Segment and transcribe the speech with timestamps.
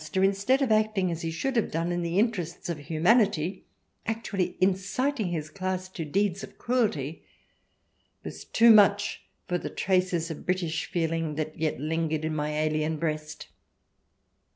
[0.01, 2.69] To see a schoolmaster, instead of acting as he should have done in the interests
[2.69, 3.65] of humanity,
[4.07, 7.21] actually inciting his class to deeds of cruelty
[8.23, 12.97] was too much for the traces of British feeling that yet lingered in my alien
[12.97, 13.49] breast.